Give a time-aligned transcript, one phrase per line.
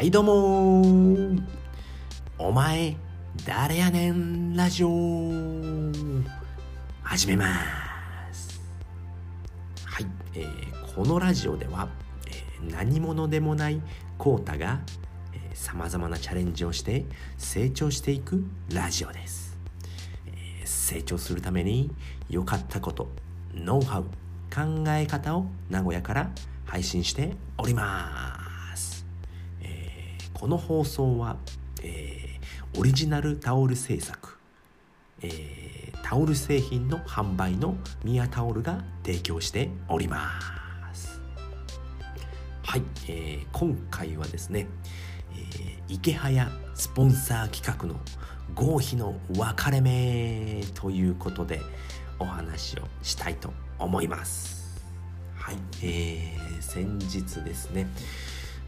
[0.00, 1.36] はいどうも。
[2.38, 2.96] お前
[3.46, 4.88] 誰やねんラジオ。
[7.02, 7.44] 始めま
[8.32, 8.62] す。
[9.84, 11.90] はい、えー、このラジオでは、
[12.26, 13.82] えー、何者でもない
[14.16, 14.80] コータが
[15.52, 17.04] さまざまなチャレンジをして
[17.36, 18.42] 成長していく
[18.72, 19.58] ラジオです、
[20.28, 21.90] えー、成長するために
[22.30, 23.10] 良かったこと
[23.54, 26.30] ノウハウ考え方を名古屋から
[26.64, 28.39] 配信しております、
[30.40, 31.36] この放送は、
[31.82, 34.38] えー、オリジナルタオル制作、
[35.20, 40.40] えー、タオル製品の販売のミヤタオルが提供しておりま
[40.94, 41.20] す。
[42.62, 44.66] はい、えー、今回はですね、
[45.34, 48.00] えー、池早スポンサー企画の
[48.54, 51.60] 合否の分かれ目ということで
[52.18, 54.80] お話をしたいと思います。
[55.34, 57.86] はい、えー、先日ですね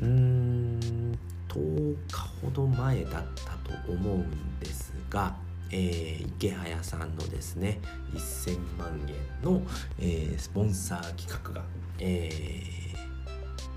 [0.00, 1.18] うーん
[1.56, 5.34] 10日ほど前だったと思うんですが、
[5.70, 7.80] えー、池早さんのですね
[8.14, 9.62] 1000万円の、
[9.98, 11.64] えー、スポンサー企画が、
[11.98, 12.30] え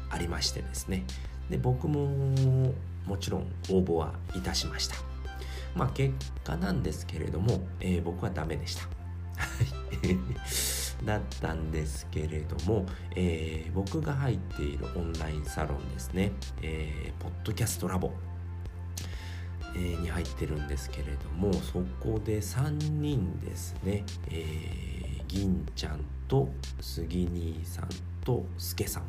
[0.09, 1.05] ー、ありましてですね。
[1.49, 2.07] で僕も
[3.05, 4.95] もちろん応募はいたしました。
[5.75, 8.83] まあ結果なんですけれども、えー、僕はダメでした。
[11.05, 18.11] だったんですけれども、えー、僕が入っているオンラインサロンですね、えー、ポッドキャストラボ、
[19.75, 26.49] え、に入ってるんですけれどもそこで3人ですね、えー、銀ちゃんと
[26.81, 27.89] 杉兄さん
[28.23, 29.03] と助さん。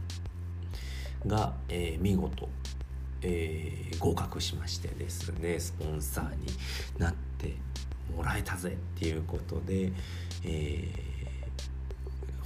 [1.27, 2.49] が、えー、見事
[3.23, 6.47] えー、合格しましてですねスポンサーに
[6.99, 7.55] なって
[8.17, 9.93] もらえたぜっていうことで、
[10.45, 10.89] え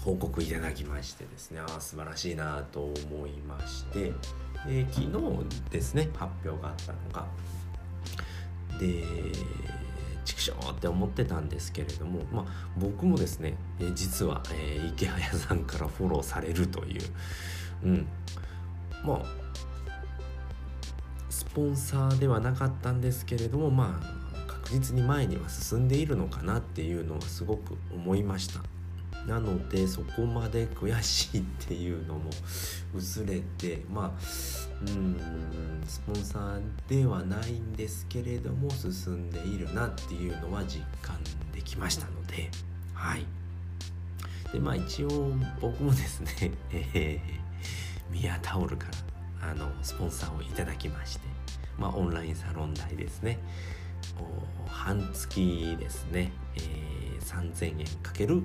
[0.05, 4.13] 報告いただきましてですねあ素晴らしいなと思いまして
[4.67, 5.11] で昨日
[5.71, 7.27] ですね発表があったのが
[8.79, 9.03] で
[10.25, 12.45] 畜生って思ってたんですけれども、まあ、
[12.79, 13.55] 僕もですね
[13.95, 17.03] 実は、えー、池早さんからフォローされるという、
[17.85, 18.07] うん、
[19.05, 19.23] まあ
[21.31, 28.74] スポンサーではなかったんですけれどもまあ確実に前には進んでいるのかなっていうのはすごく思いました。
[29.27, 32.31] なのでそこまで悔しいっていうのも
[32.95, 34.11] 薄れてまあ
[34.87, 41.19] うんスポンサーではないんですけれども進んでいるなっていうのは実感
[41.53, 42.51] できましたので
[42.93, 43.25] はい。
[44.53, 48.87] でまあ一応僕もですね、 えー、ミヤタオルか
[49.41, 51.27] らあのスポンサーをいただきまして
[51.77, 53.39] まあオンラインサロン代ですね。
[54.69, 58.45] 半月ですね、えー、3000円かける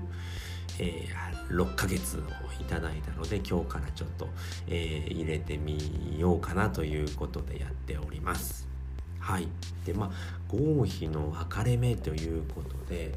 [0.79, 2.22] えー、6ヶ月を
[2.62, 4.28] いただいたので今日からちょっと、
[4.67, 8.67] えー、入れてみようかなということでやっております。
[9.19, 9.47] はい。
[9.85, 10.12] で、まあ、
[10.47, 13.13] 合否の分かれ目ということで、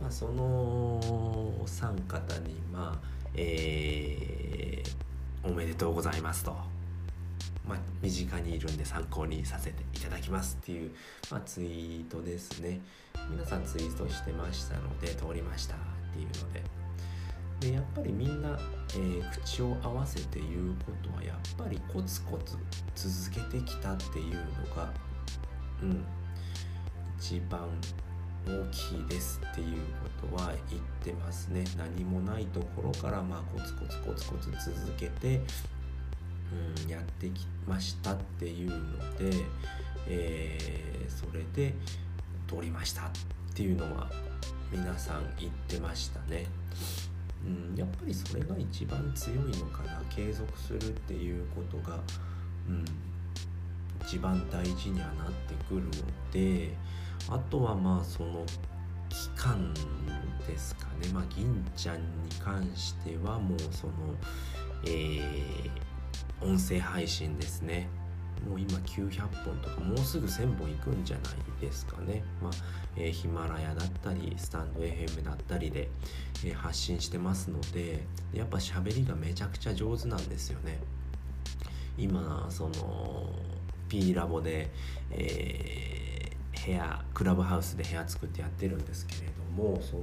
[0.00, 6.54] まあ、そのお三方に、まあ、えー、おめでとうございますと。
[7.66, 10.90] まあ、身近にいるんで参考にさせていただきますっていう、
[11.30, 12.80] まあ、ツイートですね。
[13.30, 15.78] 皆さんツイートしてましたので、通りましたっ
[16.12, 16.62] ていうので、
[17.60, 18.58] でやっぱりみんな、
[18.94, 22.56] えー、口を合わせて言うことはやっぱりコツコツ
[23.30, 24.92] 続けてきたっていうのが
[25.82, 26.04] うん
[27.18, 27.68] 一番
[28.46, 29.76] 大きいですっていう
[30.20, 35.40] ことは言ってますね何もないところからまあコツコツコツコツ続けて、
[36.84, 39.36] うん、やってきましたっていうので、
[40.06, 41.74] えー、それで
[42.46, 43.10] 通りましたっ
[43.54, 44.08] ていうのは
[44.70, 46.46] 皆さん言ってましたね。
[47.44, 51.98] うん、やっぱりそれが一番強いのかな継続するっていうことが、
[52.68, 52.84] うん、
[54.02, 55.90] 一番大事にはなってくるの
[56.32, 56.74] で
[57.28, 58.44] あとはまあその
[59.08, 59.72] 期間
[60.46, 62.02] ですかねまあ銀ちゃんに
[62.42, 63.92] 関してはもうその
[64.84, 67.88] えー、音声配信ですね
[68.46, 72.22] もう今900本とかもうすぐ1000本いくんじゃないですかね。
[72.42, 72.52] まあ、
[72.96, 75.88] えー、ヒマラヤだったり、スタンド FM だったりで、
[76.44, 80.78] え、発信してますので、やっぱ喋りがめちゃくちゃ上手なんですよね。
[81.96, 83.30] 今、その、
[83.88, 84.70] P ラボで、
[85.10, 90.02] えー、部屋、クラブハウスで部屋作ってやってるんですけれども、その、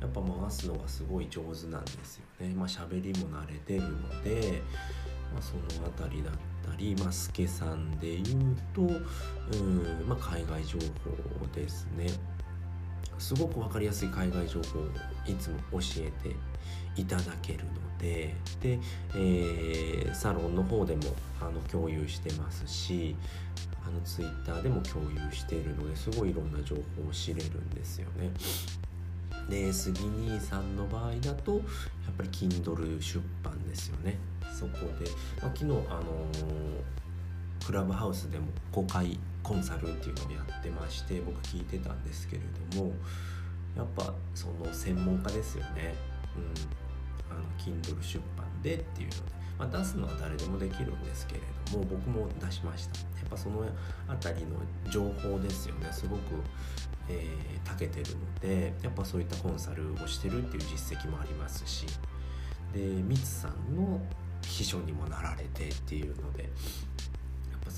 [0.00, 2.54] やっぱ回すのがすごい上手なんですよね。
[2.54, 4.62] まあ、喋りも慣れてるので、
[5.32, 6.34] まあ、その辺りだっ
[6.68, 12.08] たり、まあ、スケさんで言うと、うんまあ、海外情報ですね
[13.20, 14.86] すごく分かりやすい海外情報を
[15.26, 16.34] いつも教えて
[17.00, 18.78] いただけるのでで、
[19.14, 21.02] えー、サロンの方でも
[21.40, 23.14] あの共有してますし
[23.86, 28.30] あのツイッターでも共有しているのですごいいろんな情報を知れるんですよね。
[29.48, 31.62] で杉兄さんの場合だとやっ
[32.16, 34.16] ぱり Kindle 出版ですよね。
[34.52, 35.82] そこで、まあ、昨日あのー、
[37.66, 42.42] クラブハウスでも公開コンサルっていうのをやってまして僕聞いてたんですけれ
[42.72, 42.92] ども
[43.76, 45.94] やっぱその専門家ですよね。
[46.36, 46.80] うん。
[47.30, 49.20] あの Kindle 出版でっていうので、
[49.58, 51.40] まあ、出すのは誰でもできるんですけれ
[51.70, 52.98] ども僕も出しました。
[52.98, 53.64] やっぱその
[54.08, 55.88] 辺りの情報ですよね。
[55.92, 56.20] すごく、
[57.08, 61.86] えー、長けてるのでやっぱそういったコンサルをしてるっていう実績もありますし。
[62.72, 64.00] でミツさんの
[64.42, 66.48] 秘書にもなられてっていうので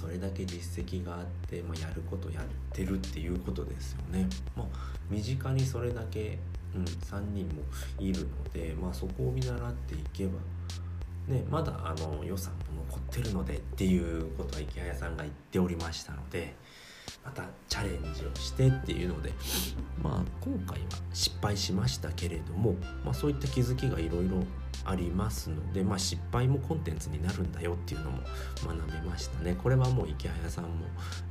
[0.02, 4.28] それだけ実績があって、まあ、やることやってるっていうことですよね。
[4.56, 4.66] まあ、
[5.08, 6.38] 身近にそれだけ
[6.75, 7.62] うん、3人も
[7.99, 10.32] いるので、まあ、そこを見習っていけば、
[11.28, 16.54] ね、まだあの予算も残ってるのでっていうことは池谷さんが言っておりましたので
[17.25, 19.32] またチャレンジをしてっていうので、
[20.03, 22.75] まあ、今回は失敗しましたけれども、
[23.05, 24.43] まあ、そういった気づきがいろいろ
[24.85, 28.19] ありますので、まあ、失敗もコンテンツになるんだよっていうのも
[28.67, 29.56] 学べましたね。
[29.62, 30.70] これはもう池早さんも、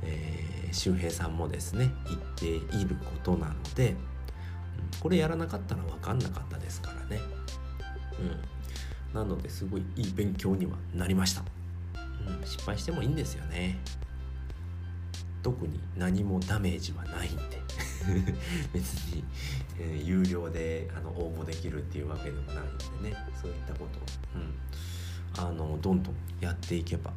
[0.02, 3.96] えー、周平さんもですね言っていることなので。
[5.00, 7.20] これやらなかったら分かんなかったですからね。
[8.20, 9.14] うん。
[9.14, 11.42] なのですごいいい勉強にはなりました、
[11.94, 13.78] うん、失敗してもいいんですよね。
[15.42, 17.62] 特に何もダメージはないんで。
[18.74, 19.24] 別に、
[19.78, 23.16] えー、有料であの応募できるっていうわけでもないんでね。
[23.40, 24.02] そういったことを、
[25.44, 27.12] うん、あのどんどんやっていけば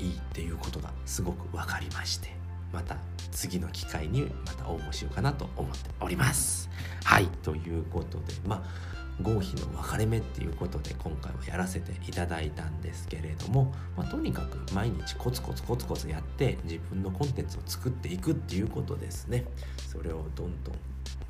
[0.00, 2.36] いいっていうことがすごく分かりまして。
[2.72, 2.96] また
[3.30, 6.68] 次の機会にまた応募しようかなと思っております。
[7.04, 7.28] はい。
[7.42, 19.44] ということでまあ合否の分かれ目っていうことで今回はやらせていただいたんですけれども、まあ、とにかく毎日コツコツコツコツやって自分のコンテンツを作っていくっていうことですね。
[19.88, 20.74] それをどんどん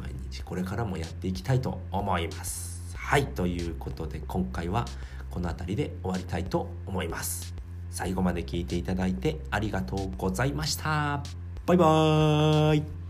[0.01, 2.97] 毎日これからもやっていきたいと思います。
[2.97, 4.85] はいということで今回は
[5.31, 7.55] この辺りで終わりたいと思います。
[7.91, 11.23] 最後まで聞いていただいてありがとうございました。
[11.67, 13.06] バイバーイ。